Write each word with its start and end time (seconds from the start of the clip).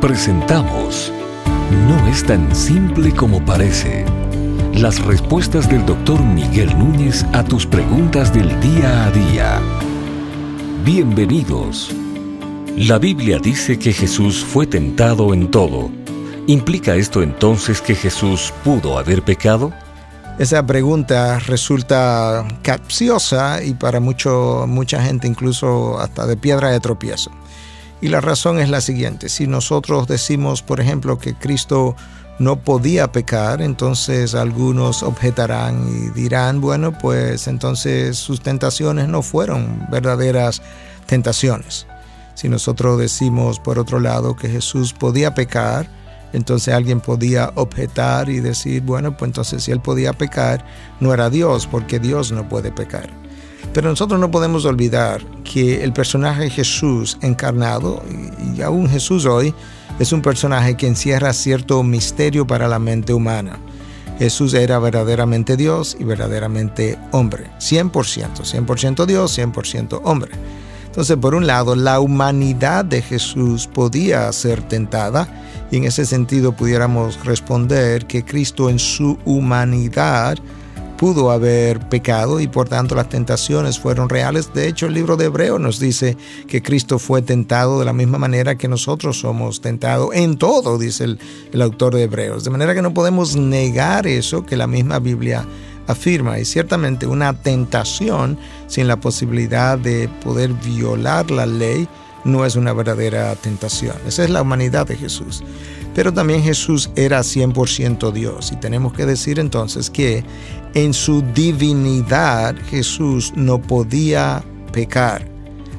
Presentamos 0.00 1.10
No 1.88 2.06
es 2.06 2.22
tan 2.22 2.54
simple 2.54 3.14
como 3.14 3.42
parece. 3.42 4.04
Las 4.74 5.02
respuestas 5.02 5.70
del 5.70 5.86
doctor 5.86 6.22
Miguel 6.22 6.78
Núñez 6.78 7.24
a 7.32 7.42
tus 7.42 7.64
preguntas 7.64 8.32
del 8.32 8.60
día 8.60 9.06
a 9.06 9.10
día. 9.10 9.60
Bienvenidos. 10.84 11.90
La 12.76 12.98
Biblia 12.98 13.38
dice 13.38 13.78
que 13.78 13.94
Jesús 13.94 14.44
fue 14.44 14.66
tentado 14.66 15.32
en 15.32 15.50
todo. 15.50 15.90
¿Implica 16.46 16.94
esto 16.94 17.22
entonces 17.22 17.80
que 17.80 17.94
Jesús 17.94 18.52
pudo 18.62 18.98
haber 18.98 19.22
pecado? 19.22 19.72
Esa 20.38 20.64
pregunta 20.66 21.38
resulta 21.38 22.46
capciosa 22.60 23.64
y 23.64 23.72
para 23.72 24.00
mucho, 24.00 24.66
mucha 24.68 25.02
gente 25.02 25.26
incluso 25.26 25.98
hasta 25.98 26.26
de 26.26 26.36
piedra 26.36 26.70
de 26.70 26.80
tropiezo. 26.80 27.30
Y 28.00 28.08
la 28.08 28.20
razón 28.20 28.58
es 28.58 28.68
la 28.68 28.80
siguiente, 28.80 29.28
si 29.28 29.46
nosotros 29.46 30.06
decimos, 30.06 30.62
por 30.62 30.80
ejemplo, 30.80 31.18
que 31.18 31.34
Cristo 31.34 31.96
no 32.38 32.56
podía 32.56 33.10
pecar, 33.10 33.62
entonces 33.62 34.34
algunos 34.34 35.02
objetarán 35.02 35.88
y 35.88 36.10
dirán, 36.10 36.60
bueno, 36.60 36.96
pues 36.98 37.48
entonces 37.48 38.18
sus 38.18 38.42
tentaciones 38.42 39.08
no 39.08 39.22
fueron 39.22 39.86
verdaderas 39.90 40.60
tentaciones. 41.06 41.86
Si 42.34 42.50
nosotros 42.50 42.98
decimos, 42.98 43.58
por 43.58 43.78
otro 43.78 43.98
lado, 43.98 44.36
que 44.36 44.50
Jesús 44.50 44.92
podía 44.92 45.34
pecar, 45.34 45.88
entonces 46.34 46.74
alguien 46.74 47.00
podía 47.00 47.50
objetar 47.54 48.28
y 48.28 48.40
decir, 48.40 48.82
bueno, 48.82 49.16
pues 49.16 49.30
entonces 49.30 49.64
si 49.64 49.72
él 49.72 49.80
podía 49.80 50.12
pecar, 50.12 50.66
no 51.00 51.14
era 51.14 51.30
Dios, 51.30 51.66
porque 51.66 51.98
Dios 51.98 52.32
no 52.32 52.46
puede 52.46 52.70
pecar. 52.70 53.08
Pero 53.76 53.90
nosotros 53.90 54.18
no 54.18 54.30
podemos 54.30 54.64
olvidar 54.64 55.22
que 55.44 55.84
el 55.84 55.92
personaje 55.92 56.48
Jesús 56.48 57.18
encarnado, 57.20 58.02
y 58.56 58.62
aún 58.62 58.88
Jesús 58.88 59.26
hoy, 59.26 59.52
es 59.98 60.12
un 60.12 60.22
personaje 60.22 60.78
que 60.78 60.86
encierra 60.86 61.34
cierto 61.34 61.82
misterio 61.82 62.46
para 62.46 62.68
la 62.68 62.78
mente 62.78 63.12
humana. 63.12 63.58
Jesús 64.18 64.54
era 64.54 64.78
verdaderamente 64.78 65.58
Dios 65.58 65.94
y 66.00 66.04
verdaderamente 66.04 66.98
hombre. 67.10 67.50
100%, 67.58 67.90
100% 68.44 69.04
Dios, 69.04 69.38
100% 69.38 70.00
hombre. 70.04 70.30
Entonces, 70.86 71.18
por 71.18 71.34
un 71.34 71.46
lado, 71.46 71.76
la 71.76 72.00
humanidad 72.00 72.82
de 72.82 73.02
Jesús 73.02 73.66
podía 73.66 74.32
ser 74.32 74.62
tentada 74.62 75.28
y 75.70 75.76
en 75.76 75.84
ese 75.84 76.06
sentido 76.06 76.52
pudiéramos 76.52 77.22
responder 77.26 78.06
que 78.06 78.24
Cristo 78.24 78.70
en 78.70 78.78
su 78.78 79.18
humanidad 79.26 80.38
pudo 80.96 81.30
haber 81.30 81.80
pecado 81.88 82.40
y 82.40 82.48
por 82.48 82.68
tanto 82.68 82.94
las 82.94 83.08
tentaciones 83.08 83.78
fueron 83.78 84.08
reales. 84.08 84.52
De 84.52 84.68
hecho, 84.68 84.86
el 84.86 84.94
libro 84.94 85.16
de 85.16 85.26
Hebreo 85.26 85.58
nos 85.58 85.78
dice 85.78 86.16
que 86.48 86.62
Cristo 86.62 86.98
fue 86.98 87.22
tentado 87.22 87.78
de 87.78 87.84
la 87.84 87.92
misma 87.92 88.18
manera 88.18 88.56
que 88.56 88.68
nosotros 88.68 89.20
somos 89.20 89.60
tentados 89.60 90.14
en 90.14 90.38
todo, 90.38 90.78
dice 90.78 91.04
el, 91.04 91.18
el 91.52 91.62
autor 91.62 91.94
de 91.94 92.04
Hebreos. 92.04 92.44
De 92.44 92.50
manera 92.50 92.74
que 92.74 92.82
no 92.82 92.94
podemos 92.94 93.36
negar 93.36 94.06
eso 94.06 94.44
que 94.46 94.56
la 94.56 94.66
misma 94.66 94.98
Biblia 94.98 95.46
afirma. 95.86 96.38
Y 96.38 96.44
ciertamente 96.44 97.06
una 97.06 97.32
tentación 97.34 98.38
sin 98.66 98.88
la 98.88 98.96
posibilidad 98.96 99.78
de 99.78 100.08
poder 100.22 100.52
violar 100.52 101.30
la 101.30 101.46
ley 101.46 101.88
no 102.24 102.44
es 102.44 102.56
una 102.56 102.72
verdadera 102.72 103.34
tentación. 103.36 103.94
Esa 104.06 104.24
es 104.24 104.30
la 104.30 104.42
humanidad 104.42 104.86
de 104.86 104.96
Jesús. 104.96 105.44
Pero 105.96 106.12
también 106.12 106.42
Jesús 106.42 106.90
era 106.94 107.20
100% 107.20 108.12
Dios. 108.12 108.52
Y 108.52 108.56
tenemos 108.56 108.92
que 108.92 109.06
decir 109.06 109.38
entonces 109.38 109.88
que 109.88 110.22
en 110.74 110.92
su 110.92 111.22
divinidad 111.22 112.54
Jesús 112.68 113.32
no 113.34 113.62
podía 113.62 114.44
pecar. 114.72 115.26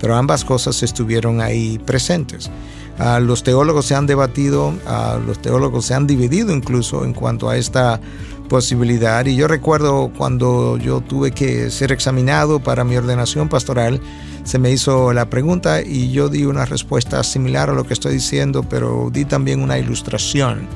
Pero 0.00 0.16
ambas 0.16 0.46
cosas 0.46 0.82
estuvieron 0.82 1.42
ahí 1.42 1.78
presentes. 1.84 2.50
Ah, 2.98 3.20
los 3.20 3.42
teólogos 3.42 3.84
se 3.84 3.96
han 3.96 4.06
debatido, 4.06 4.72
ah, 4.86 5.20
los 5.26 5.42
teólogos 5.42 5.84
se 5.84 5.92
han 5.92 6.06
dividido 6.06 6.54
incluso 6.54 7.04
en 7.04 7.12
cuanto 7.12 7.50
a 7.50 7.58
esta 7.58 8.00
posibilidad. 8.48 9.24
Y 9.26 9.36
yo 9.36 9.46
recuerdo 9.46 10.10
cuando 10.16 10.78
yo 10.78 11.00
tuve 11.00 11.30
que 11.30 11.70
ser 11.70 11.92
examinado 11.92 12.60
para 12.60 12.84
mi 12.84 12.96
ordenación 12.96 13.48
pastoral, 13.48 14.00
se 14.44 14.58
me 14.58 14.70
hizo 14.70 15.12
la 15.12 15.28
pregunta 15.28 15.82
y 15.82 16.10
yo 16.10 16.28
di 16.28 16.44
una 16.44 16.64
respuesta 16.64 17.22
similar 17.22 17.70
a 17.70 17.74
lo 17.74 17.84
que 17.84 17.92
estoy 17.92 18.14
diciendo, 18.14 18.64
pero 18.68 19.10
di 19.12 19.24
también 19.24 19.62
una 19.62 19.78
ilustración. 19.78 20.66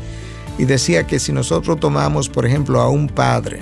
Y 0.58 0.66
decía 0.66 1.06
que 1.06 1.18
si 1.18 1.32
nosotros 1.32 1.80
tomamos, 1.80 2.28
por 2.28 2.44
ejemplo, 2.44 2.80
a 2.80 2.90
un 2.90 3.08
padre, 3.08 3.60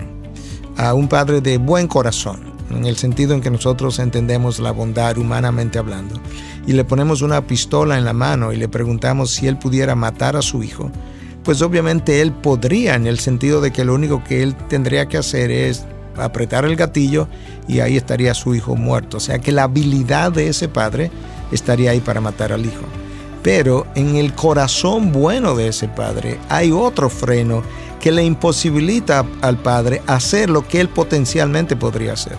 a 0.77 0.95
un 0.95 1.09
padre 1.09 1.41
de 1.41 1.59
buen 1.59 1.87
corazón, 1.87 2.51
en 2.71 2.85
el 2.85 2.97
sentido 2.97 3.35
en 3.35 3.41
que 3.41 3.51
nosotros 3.51 3.99
entendemos 3.99 4.59
la 4.59 4.73
bondad 4.73 5.17
humanamente 5.17 5.79
hablando, 5.79 6.21
y 6.67 6.73
le 6.73 6.85
ponemos 6.85 7.23
una 7.23 7.47
pistola 7.47 7.97
en 7.97 8.05
la 8.05 8.13
mano 8.13 8.53
y 8.53 8.57
le 8.57 8.69
preguntamos 8.69 9.31
si 9.31 9.47
él 9.47 9.59
pudiera 9.59 9.95
matar 9.95 10.37
a 10.37 10.43
su 10.43 10.63
hijo, 10.63 10.91
pues 11.51 11.63
obviamente 11.63 12.21
él 12.21 12.31
podría 12.31 12.95
en 12.95 13.09
el 13.09 13.19
sentido 13.19 13.61
de 13.61 13.73
que 13.73 13.85
lo 13.85 13.93
único 13.93 14.23
que 14.23 14.45
él 14.45 14.55
tendría 14.69 15.07
que 15.07 15.19
hacer 15.19 15.51
es 15.51 15.85
apretar 16.17 16.65
el 16.65 16.77
gatillo 16.77 17.27
y 17.67 17.81
ahí 17.81 17.97
estaría 17.97 18.35
su 18.35 18.55
hijo 18.55 18.77
muerto. 18.77 19.17
O 19.17 19.21
sea 19.21 19.41
que 19.41 19.51
la 19.51 19.65
habilidad 19.65 20.31
de 20.31 20.47
ese 20.47 20.69
padre 20.69 21.11
estaría 21.51 21.91
ahí 21.91 21.99
para 21.99 22.21
matar 22.21 22.53
al 22.53 22.65
hijo. 22.65 22.85
Pero 23.43 23.85
en 23.97 24.15
el 24.15 24.33
corazón 24.33 25.11
bueno 25.11 25.57
de 25.57 25.67
ese 25.67 25.89
padre 25.89 26.39
hay 26.49 26.71
otro 26.71 27.11
freno 27.11 27.65
que 27.99 28.13
le 28.13 28.23
imposibilita 28.23 29.27
al 29.41 29.59
padre 29.59 30.03
hacer 30.07 30.51
lo 30.51 30.69
que 30.69 30.81
él 30.81 30.89
potencialmente 30.89 31.75
podría 31.75 32.13
hacer. 32.13 32.37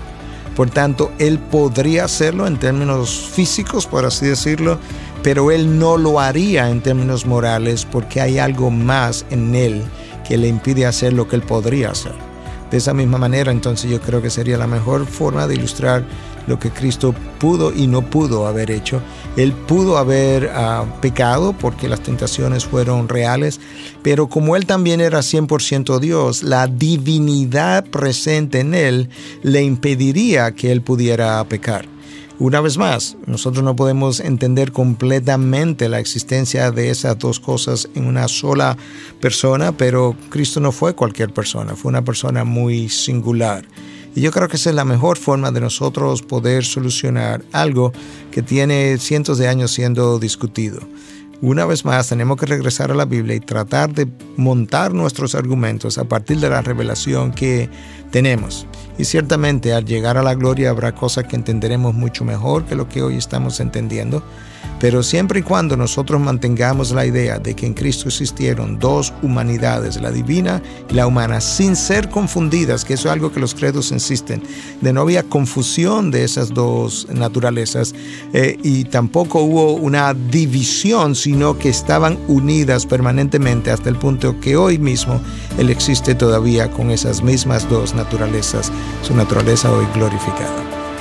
Por 0.55 0.69
tanto, 0.69 1.11
él 1.17 1.39
podría 1.39 2.05
hacerlo 2.05 2.45
en 2.45 2.57
términos 2.57 3.29
físicos, 3.33 3.85
por 3.87 4.05
así 4.05 4.25
decirlo, 4.25 4.79
pero 5.23 5.51
él 5.51 5.79
no 5.79 5.97
lo 5.97 6.19
haría 6.19 6.69
en 6.69 6.81
términos 6.81 7.25
morales 7.25 7.85
porque 7.89 8.21
hay 8.21 8.39
algo 8.39 8.69
más 8.69 9.25
en 9.29 9.55
él 9.55 9.83
que 10.27 10.37
le 10.37 10.47
impide 10.47 10.85
hacer 10.85 11.13
lo 11.13 11.27
que 11.27 11.37
él 11.37 11.41
podría 11.43 11.91
hacer. 11.91 12.30
De 12.71 12.77
esa 12.77 12.93
misma 12.93 13.17
manera, 13.17 13.51
entonces 13.51 13.91
yo 13.91 13.99
creo 13.99 14.21
que 14.21 14.29
sería 14.29 14.57
la 14.57 14.67
mejor 14.67 15.05
forma 15.05 15.45
de 15.45 15.55
ilustrar 15.55 16.05
lo 16.47 16.57
que 16.57 16.71
Cristo 16.71 17.13
pudo 17.39 17.73
y 17.73 17.87
no 17.87 18.01
pudo 18.01 18.47
haber 18.47 18.71
hecho. 18.71 19.01
Él 19.35 19.53
pudo 19.53 19.97
haber 19.97 20.49
ah, 20.53 20.85
pecado 21.01 21.53
porque 21.53 21.87
las 21.87 22.01
tentaciones 22.01 22.65
fueron 22.65 23.09
reales, 23.09 23.59
pero 24.01 24.27
como 24.27 24.55
él 24.55 24.65
también 24.65 25.01
era 25.01 25.19
100% 25.19 25.99
Dios, 25.99 26.43
la 26.43 26.67
divinidad 26.67 27.85
presente 27.85 28.59
en 28.59 28.73
él 28.73 29.09
le 29.43 29.63
impediría 29.63 30.53
que 30.53 30.71
él 30.71 30.81
pudiera 30.81 31.43
pecar. 31.45 31.90
Una 32.41 32.59
vez 32.59 32.79
más, 32.79 33.17
nosotros 33.27 33.63
no 33.63 33.75
podemos 33.75 34.19
entender 34.19 34.71
completamente 34.71 35.87
la 35.89 35.99
existencia 35.99 36.71
de 36.71 36.89
esas 36.89 37.19
dos 37.19 37.39
cosas 37.39 37.87
en 37.93 38.07
una 38.07 38.27
sola 38.27 38.75
persona, 39.19 39.73
pero 39.73 40.15
Cristo 40.29 40.59
no 40.59 40.71
fue 40.71 40.95
cualquier 40.95 41.31
persona, 41.31 41.75
fue 41.75 41.89
una 41.89 42.03
persona 42.03 42.43
muy 42.43 42.89
singular. 42.89 43.63
Y 44.15 44.21
yo 44.21 44.31
creo 44.31 44.47
que 44.47 44.55
esa 44.55 44.71
es 44.71 44.75
la 44.75 44.85
mejor 44.85 45.19
forma 45.19 45.51
de 45.51 45.61
nosotros 45.61 46.23
poder 46.23 46.65
solucionar 46.65 47.43
algo 47.51 47.93
que 48.31 48.41
tiene 48.41 48.97
cientos 48.97 49.37
de 49.37 49.47
años 49.47 49.69
siendo 49.69 50.17
discutido. 50.17 50.79
Una 51.41 51.65
vez 51.65 51.85
más, 51.85 52.07
tenemos 52.07 52.37
que 52.37 52.45
regresar 52.45 52.91
a 52.91 52.95
la 52.95 53.05
Biblia 53.05 53.35
y 53.35 53.39
tratar 53.39 53.91
de 53.91 54.07
montar 54.37 54.93
nuestros 54.93 55.33
argumentos 55.33 55.97
a 55.97 56.03
partir 56.03 56.39
de 56.39 56.51
la 56.51 56.61
revelación 56.61 57.31
que 57.31 57.67
tenemos. 58.11 58.67
Y 58.99 59.05
ciertamente 59.05 59.73
al 59.73 59.85
llegar 59.85 60.19
a 60.19 60.21
la 60.21 60.35
gloria 60.35 60.69
habrá 60.69 60.93
cosas 60.93 61.23
que 61.23 61.35
entenderemos 61.35 61.95
mucho 61.95 62.23
mejor 62.25 62.65
que 62.65 62.75
lo 62.75 62.87
que 62.87 63.01
hoy 63.01 63.17
estamos 63.17 63.59
entendiendo, 63.59 64.23
pero 64.79 65.03
siempre 65.03 65.41
y 65.41 65.43
cuando 65.43 65.77
nosotros 65.77 66.19
mantengamos 66.19 66.91
la 66.91 67.05
idea 67.05 67.37
de 67.37 67.53
que 67.55 67.65
en 67.65 67.73
Cristo 67.73 68.07
existieron 68.07 68.79
dos 68.79 69.13
humanidades, 69.21 70.01
la 70.01 70.11
divina 70.11 70.61
y 70.89 70.95
la 70.95 71.05
humana, 71.05 71.39
sin 71.39 71.75
ser 71.75 72.09
confundidas, 72.09 72.83
que 72.83 72.95
eso 72.95 73.07
es 73.07 73.13
algo 73.13 73.31
que 73.31 73.39
los 73.39 73.53
credos 73.53 73.91
insisten, 73.91 74.41
de 74.81 74.91
no 74.91 75.01
había 75.01 75.23
confusión 75.23 76.09
de 76.09 76.23
esas 76.23 76.53
dos 76.53 77.07
naturalezas 77.13 77.93
eh, 78.33 78.57
y 78.63 78.85
tampoco 78.85 79.41
hubo 79.41 79.73
una 79.73 80.13
división, 80.13 81.15
sino 81.15 81.57
que 81.57 81.69
estaban 81.69 82.17
unidas 82.27 82.85
permanentemente 82.85 83.71
hasta 83.71 83.89
el 83.89 83.97
punto 83.97 84.39
que 84.39 84.57
hoy 84.57 84.79
mismo 84.79 85.21
Él 85.57 85.69
existe 85.69 86.15
todavía 86.15 86.71
con 86.71 86.89
esas 86.89 87.21
mismas 87.21 87.69
dos 87.69 87.93
naturalezas, 87.93 88.71
su 89.03 89.15
naturaleza 89.15 89.71
hoy 89.71 89.85
glorificada. 89.93 90.80